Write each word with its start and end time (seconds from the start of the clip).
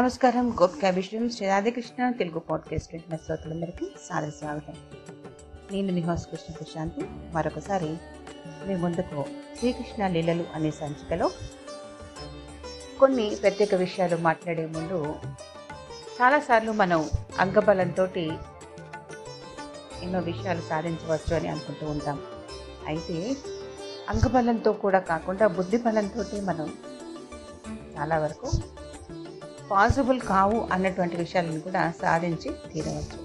నమస్కారం. 0.00 0.50
గోపికా 0.62 0.90
విషయం 0.90 1.30
శ్రీ 1.30 1.46
రాధాకృష్ణ 1.46 2.10
తెలుగు 2.10 2.38
పాడ్కాస్ట్ 2.38 2.92
వింటున్న 2.92 3.16
శ్రోతలందరికీ 3.16 3.92
సాదర 4.10 4.30
స్వాగతం. 4.30 4.74
నేను 5.72 5.92
మీ 5.92 6.02
కృష్ణ 6.02 6.54
ప్రశాంతి. 6.54 7.00
మరొకసారి 7.32 7.96
మీ 8.66 8.76
ముందుకు 8.76 9.24
శ్రీకృష్ణ 9.58 10.06
లీలలు 10.06 10.44
అనే 10.54 10.70
సంచికలో 10.70 11.30
కొన్ని 13.00 13.36
ప్రత్యేక 13.42 13.74
విషయాలు 13.74 14.16
మాట్లాడే 14.16 14.66
ముందు 14.66 15.16
చాలాసార్లు 16.22 16.72
మనం 16.72 17.10
అంగబలంతో 17.38 18.06
ఎన్నో 20.02 20.18
విషయాలు 20.18 20.60
సాధించవచ్చు 20.60 21.36
అని 21.36 21.48
అనుకుంటూ 21.48 21.86
ఉంటాం. 21.86 22.22
అయితే 22.86 23.36
అంగబలంతో 24.08 24.72
కూడా 24.72 24.98
కాకుండా 24.98 25.46
బుద్ధి 25.46 25.76
బలంతో 25.76 26.24
మనం 26.40 26.74
చాలా 27.98 28.18
వరకు 28.18 28.50
పాసిబుల్ 29.70 30.20
కావు 30.20 30.68
అన్నటువంటి 30.72 31.16
విషయాలను 31.16 31.60
కూడా 31.60 31.92
సాధించి 32.02 32.50
తీరవచ్చు. 32.72 33.18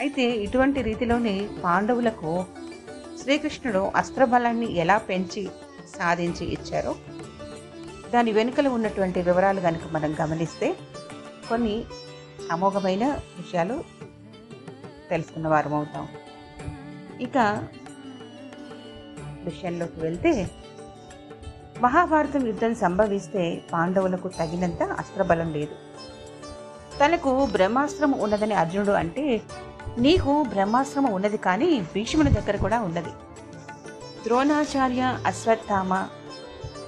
అయితే 0.00 0.30
ఇటువంటి 0.36 0.82
రీతిలోనే 0.82 1.48
పాండవులకు 1.64 2.30
శ్రీకృష్ణుడు 3.22 3.92
అస్త్రబలాన్ని 3.96 4.76
ఎలా 4.76 4.98
పెంచి 4.98 5.42
సాధించి 5.98 6.44
ఇచ్చారో 6.52 6.92
దాని 8.12 8.32
వెనుకలో 8.32 8.70
ఉన్నటువంటి 8.70 9.22
వివరాలు 9.22 9.60
కనుక 9.60 9.82
మనం 9.92 10.16
గమనిస్తే 10.20 10.68
కొన్ని 11.48 11.76
అమోఘమైన 12.50 13.04
విషయాలు 13.38 13.76
తెలుసుకున్న 15.10 15.48
వారం 15.48 15.74
అవుతాం 15.74 16.08
ఇక 17.20 17.38
విషయంలోకి 19.44 20.00
వెళ్తే 20.00 20.32
మహాభారతం 21.80 22.46
యుద్ధం 22.46 22.74
సంభవిస్తే 22.74 23.62
పాండవులకు 23.72 24.28
తగినంత 24.28 24.82
అస్త్రబలం 24.82 25.52
లేదు. 25.52 25.74
తనకు 27.04 27.46
బ్రహ్మాస్త్రం 27.46 28.12
ఉన్నదని 28.12 28.54
అర్జునుడు 28.54 28.90
అంటే 28.90 29.40
నీకు 29.98 30.42
బ్రహ్మాస్త్రం 30.42 31.04
ఉన్నది 31.04 31.36
కానీ 31.36 31.80
భీష్ముని 31.80 32.30
దగ్గర 32.30 32.56
కూడా 32.56 32.80
ఉన్నది. 32.80 33.08
ద్రోణాచార్య 34.24 35.18
అశ్వత్థామ 35.26 36.06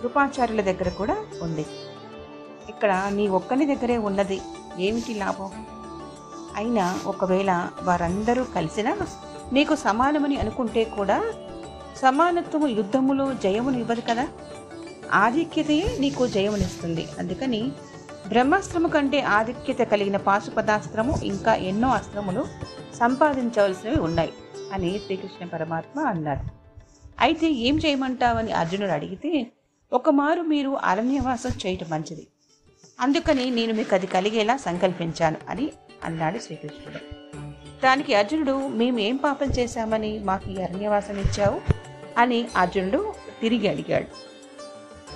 కృపాచార్యుల 0.00 0.60
దగ్గర 0.60 0.88
కూడా 0.88 1.16
ఉంది. 1.42 1.66
ఇక్కడ 2.68 3.10
నీ 3.14 3.28
ఒక్కని 3.28 3.74
దగ్గరే 3.74 3.98
ఉన్నది. 3.98 4.40
ఏమిటి 4.78 5.14
లాభం? 5.14 5.66
అయినా 6.56 7.00
ఒకవేళ 7.06 7.68
వారందరూ 7.82 8.44
కలిసినా 8.44 8.96
నీకు 9.52 9.74
సమానమని 9.74 10.36
అనుకుంటే 10.36 10.84
కూడా 10.84 11.24
సమానత్వము 12.02 12.66
యుద్ధములో 12.66 13.34
జయమును 13.34 13.78
ఇవ్వదు 13.78 14.00
కదా? 14.00 14.28
ఆధిక్యతయే 15.14 15.96
నీకు 15.98 16.26
జయమునిస్తుంది. 16.26 17.06
అందుకని 17.18 17.72
బ్రహ్మాస్త్రము 18.28 18.88
కంటే 18.88 19.20
ఆధిక్యత 19.20 19.78
కలిగిన 19.78 20.16
పాశుపదాస్త్రము 20.16 21.18
ఇంకా 21.24 21.54
ఎన్నో 21.54 21.88
అస్త్రములు 21.88 22.44
సంపాదించవలసినవి 22.94 24.00
ఉన్నాయి 24.00 24.32
అని 24.72 24.98
శ్రీకృష్ణ 24.98 25.46
పరమాత్మ 25.46 26.00
అన్నారు. 26.00 26.48
అయితే 27.20 27.50
ఏం 27.50 27.78
చేయమంటావని 27.78 28.52
అర్జునుడు 28.52 28.90
అడిగితే 28.90 29.46
ఒకమారు 29.92 30.42
మీరు 30.42 30.70
అరణ్యవాసం 30.70 31.50
చేయటం 31.66 31.86
మంచిది. 31.90 32.26
అందుకని 33.00 33.50
నేను 33.50 33.72
మీకు 33.72 33.94
అది 33.94 34.06
కలిగేలా 34.06 34.56
సంకల్పించాను 34.56 35.36
అని 35.48 35.70
అన్నాడు 36.04 36.38
శ్రీకృష్ణుడు. 36.38 36.98
దానికి 37.84 38.14
అర్జునుడు 38.14 38.66
మేము 38.68 38.98
ఏం 38.98 39.16
పాపం 39.16 39.46
చేశామని 39.46 40.18
మాకు 40.18 40.50
ఈ 40.50 40.62
అరణ్యవాసం 40.62 41.18
ఇచ్చావు? 41.18 41.60
అని 42.18 42.48
అర్జునుడు 42.56 43.14
తిరిగి 43.42 43.68
అడిగాడు. 43.68 44.33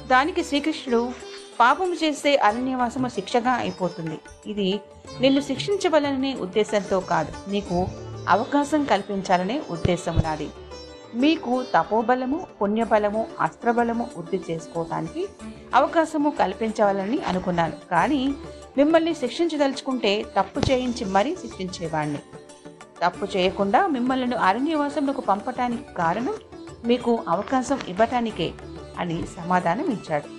దానికి 0.09 0.45
శ్రీకృష్ణుడు 0.45 1.13
పాపము 1.61 1.95
చేస్తే 1.95 2.37
అరణ్యవాసము 2.37 3.09
శిక్షగా 3.09 3.51
అయిపోతుంది. 3.51 4.19
ఇది 4.47 4.81
నిన్ను 5.21 5.41
శిక్షించవలననే 5.41 6.35
ఉద్దేశంతో 6.35 7.01
కాదు. 7.01 7.51
నీకు 7.51 7.87
అవకాశం 8.29 8.85
కల్పించాలనే 8.85 9.63
ఉద్దేశం 9.71 10.17
నాది. 10.25 10.49
మీకు 11.15 11.65
తపోబలము 11.77 12.47
పుణ్యబలము 12.63 13.27
అస్త్రబలము 13.41 14.11
వృద్ధి 14.17 14.41
చేసుకోవటానికి 14.51 15.27
అవకాశము 15.75 16.31
కల్పించవాలని 16.31 17.19
అనుకున్నాను. 17.23 17.73
కానీ 17.91 18.35
మిమ్మల్ని 18.77 19.15
శిక్షించదలుచుకుంటే 19.15 20.25
తప్పు 20.39 20.61
చేయించి 20.71 21.05
మరీ 21.05 21.37
శిక్షించేవాణ్ణి. 21.41 22.19
తప్పు 23.05 23.37
చేయకుండా 23.37 23.87
మిమ్మల్ని 23.87 24.37
అరణ్యవాసంలోకి 24.37 25.21
పంపటానికి 25.21 25.95
కారణం 25.95 26.35
మీకు 26.85 27.19
అవకాశం 27.29 27.79
ఇవ్వటానికే. 27.89 28.53
అని 28.99 29.27
సమాధానం 29.27 29.85
ఇచ్చాడు 29.85 30.39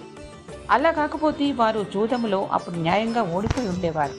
అలా 0.72 0.92
కాకపోతే 0.92 1.52
వారు 1.52 1.86
జూదములో 1.94 2.50
అప్పుడు 2.52 2.76
న్యాయంగా 2.76 3.22
ఓడిపోయి 3.22 3.70
ఉండేవారు. 3.70 4.14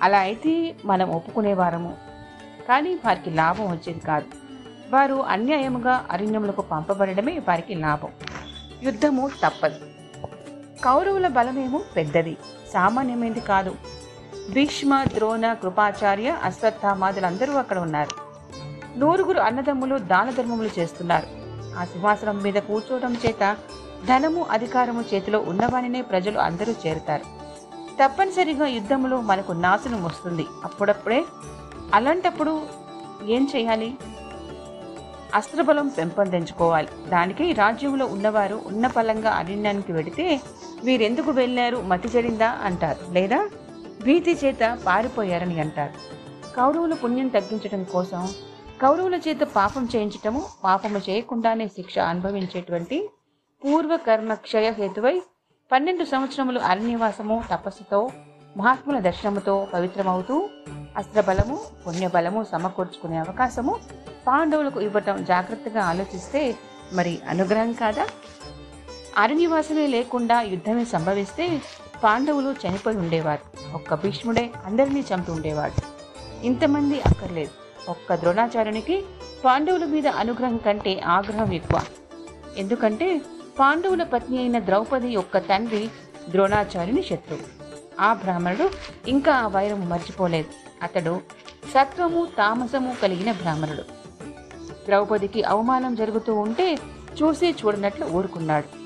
అలా 0.00 0.18
అయితే 0.18 0.76
మనం 0.84 1.10
ఒప్పుకునేవారము 1.10 1.96
కానీ 2.68 2.94
వారికి 2.94 3.30
లాభం 3.30 3.66
వచ్చేది 3.66 4.00
కాదు. 4.00 4.26
వారు 4.90 5.14
అన్యాయముగా 5.14 6.06
అరణ్యములకు 6.10 6.62
పంపబడమే 6.62 7.38
వారికి 7.38 7.74
లాభం. 7.74 8.08
యుద్ధము 8.82 9.30
తప్పదు. 9.46 9.74
కౌరవుల 10.84 11.28
బలమేమో 11.28 11.80
పెద్దది. 11.96 12.36
సామాన్యమైనది 12.72 13.40
కాదు. 13.40 13.74
భీష్మ 14.50 15.04
ద్రోణ 15.04 15.52
కృపాచార్య 15.52 16.38
అశ్వత్థామాదులందరూ 16.42 17.52
అక్కడ 17.52 17.78
ఉన్నారు. 17.78 18.30
నూరుగురు 18.98 19.40
అన్నదమ్ములు 19.40 19.98
దాన 19.98 20.30
ధర్మములు 20.30 20.80
చేస్తున్నారు. 20.80 21.39
ఆ 21.78 21.84
సింహాసనం 21.84 22.42
మీద 22.42 22.54
కూర్చోవడం 22.54 23.16
చేత 23.26 23.56
ధనము 24.08 24.46
అధికారము 24.50 25.04
చేతిలో 25.14 25.38
ఉన్నవానినే 25.38 26.02
ప్రజలు 26.02 26.38
అందరూ 26.38 26.74
చేరుతారు. 26.86 27.22
తప్పనిసరిగా 28.02 28.66
యుద్ధంలో 28.66 29.20
మనకు 29.20 29.52
నాశనం 29.52 30.04
వస్తుంది. 30.04 30.46
అప్పుడప్పుడే 30.64 31.24
అలాంటప్పుడు 31.94 32.62
ఏం 33.26 33.48
చేయాలి? 33.56 33.98
అస్త్రబలం 35.34 35.88
పెంపొందించుకోవాలి. 35.88 36.88
దానికి 37.08 37.52
రాజ్యంలో 37.52 38.06
ఉన్నవారు 38.06 38.60
ఉన్న 38.66 38.86
పలంగా 38.86 39.30
అరణ్యానికి 39.30 39.92
వెడితే 39.92 40.40
వీరెందుకు 40.84 41.30
వెళ్ళారు? 41.30 41.76
మతి 41.76 42.08
చెడిందా 42.08 42.48
అంటారు. 42.48 43.12
లేదా 43.12 43.50
భీతి 44.04 44.38
చేత 44.44 44.78
పారిపోయారని 44.86 45.60
అంటారు. 45.60 45.92
కౌరవుల 46.56 46.94
పుణ్యం 46.94 47.28
తగ్గించడం 47.28 47.84
కోసం 47.84 48.28
కౌరవుల 48.80 49.14
చేత 49.14 49.40
పాపం 49.40 49.88
చేయించటము 49.96 50.46
పాపము 50.64 50.98
చేయకుండానే 50.98 51.66
శిక్ష 51.68 51.98
అనుభవించేటువంటి 51.98 53.10
పూర్వకర్మ 53.64 54.34
క్షయ 54.34 54.70
హేతువై 54.70 55.22
పన్నెండు 55.72 56.04
సంవత్సరములు 56.04 56.58
అరణ్యవాసము 56.58 57.44
తపస్సుతో 57.50 58.10
మహాత్ముల 58.56 58.98
దర్శనముతో 58.98 59.66
పవిత్రమవుతూ 59.74 60.48
అస్త్రబలము 60.96 61.60
పుణ్యబలము 61.86 62.46
సమకూర్చుకునే 62.52 63.16
అవకాశము 63.16 63.80
పాండవులకు 64.26 64.80
ఇవ్వటం 64.80 65.24
జాగ్రత్తగా 65.24 65.84
ఆలోచిస్తే 65.84 66.56
మరి 66.92 67.20
అనుగ్రహం 67.28 67.72
కాదా? 67.72 68.06
అరణ్యవాసమే 69.18 69.86
లేకుండా 69.86 70.40
యుద్ధమే 70.40 70.84
సంభవిస్తే 70.84 71.62
పాండవులు 72.04 72.54
చనిపోయి 72.66 72.96
ఉండేవారు. 72.96 73.74
ఒక్క 73.74 73.94
భీష్ముడే 73.94 74.50
అందరినీ 74.64 75.04
చంపి 75.14 75.30
ఉండేవాడు. 75.30 75.82
ఇంతమంది 76.46 77.00
అక్కర్లేదు. 77.00 77.59
ఒక్క 77.88 78.14
ద్రోణాచార్యునికి 78.14 79.04
పాండవుల 79.44 79.84
మీద 79.84 80.06
అనుగ్రహం 80.06 80.56
కంటే 80.56 81.00
ఆగ్రహం 81.00 81.52
ఎక్కువ. 81.52 81.80
ఎందుకంటే 82.56 83.20
పాండవుల 83.58 84.02
పత్ని 84.02 84.38
అయిన 84.38 84.58
ద్రౌపది 84.58 85.08
యొక్క 85.08 85.38
తండ్రి 85.38 85.90
ద్రోణాచార్యుని 86.28 87.02
శత్రువు. 87.02 87.60
ఆ 88.00 88.12
బ్రాహ్మణుడు 88.12 88.70
ఇంకా 89.08 89.32
ఆ 89.32 89.46
వైరం 89.46 89.88
మర్చిపోలేదు. 89.88 90.48
అతడు 90.82 91.20
సత్వము 91.74 92.28
తామసము 92.38 92.96
కలిగిన 93.02 93.32
బ్రాహ్మణుడు. 93.32 93.82
ద్రౌపదికి 94.86 95.42
అవమానం 95.42 95.94
జరుగుతూ 95.94 96.34
ఉంటే 96.34 96.74
చూసి 97.22 97.50
చూడనట్లు 97.50 98.06
ఊరుకున్నాడు. 98.06 98.80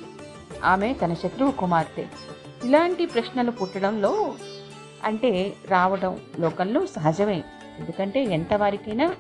ఆమె 0.65 0.93
తన 0.93 1.15
శత్రువు 1.15 1.51
కుమార్తె. 1.51 2.07
ఇలాంటి 2.65 3.07
ప్రశ్నలు 3.07 3.51
పుట్టడంలో 3.51 4.35
అంటే 5.05 5.57
రావడం 5.69 6.21
లోకంలో 6.41 6.87
సహజమే. 6.87 7.45
ఎందుకంటే 7.79 8.25
ఎంత 8.25 8.55
వారికైనా 8.55 9.15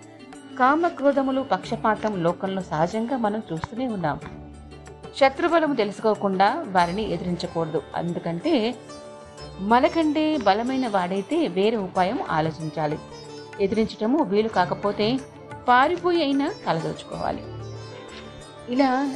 కామక్రోధములు 0.58 1.40
పక్షపాతం 1.42 2.22
లోకంలో 2.22 2.62
సహజంగా 2.62 3.16
మనం 3.16 3.42
చూస్తూనే 3.52 3.86
ఉన్నాం. 3.86 4.20
శత్రుబలము 5.16 5.74
తెలుసుకోకుండా 5.74 6.64
వారిని 6.68 7.12
ఎదిరించకూడదు. 7.12 7.82
ఎందుకంటే 7.96 8.74
మనకంటే 9.60 10.36
బలమైన 10.36 10.88
వాడైతే 10.88 11.48
వేరే 11.48 11.76
ఉపాయం 11.76 12.18
ఆలోచించాలి. 12.30 12.98
ఎదిరించటము 13.60 14.22
వీలు 14.22 14.48
కాకపోతే 14.48 15.18
పారిపోయి 15.68 16.22
అయినా 16.22 16.54
కలదోచుకోవాలి 16.66 17.42
ఇలా 18.72 19.14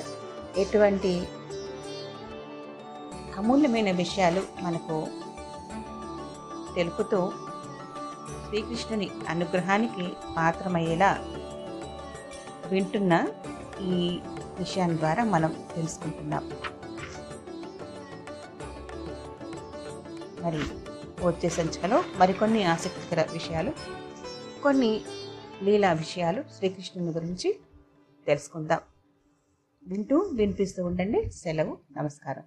ఎటువంటి 0.59 1.23
అమూల్యమైన 3.39 3.91
విషయాలు 3.91 4.43
మనకు 4.63 5.07
తెలుపుతూ 6.77 7.33
శ్రీకృష్ణుని 8.29 9.11
అనుగ్రహానికి 9.29 10.09
పాత్రమయ్యేలా 10.37 11.19
వింటున్న 12.71 13.29
ఈ 13.81 14.21
విషయాన్ని 14.59 14.99
ద్వారా 14.99 15.25
మనం 15.25 15.67
తెలుసుకుంటున్నాం. 15.77 16.51
మరి 20.41 20.61
వచ్చే 21.27 21.49
సంచికలో 21.49 22.05
మరికొన్ని 22.17 22.65
ఆసక్తికర 22.65 23.27
విషయాలు 23.33 23.73
కొన్ని 24.63 25.05
లీలా 25.63 25.93
విషయాలు 25.93 26.45
శ్రీకృష్ణుని 26.57 27.11
గురించి 27.11 27.61
తెలుసుకుందాం. 28.27 28.81
వింటూ 29.87 30.17
వినిపిస్తూ 30.19 30.85
ఉండండి. 30.85 31.31
సెలవు. 31.31 31.79
నమస్కారం. 31.93 32.43